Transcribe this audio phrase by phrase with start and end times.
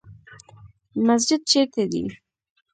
[1.07, 2.03] مسجد چیرته دی؟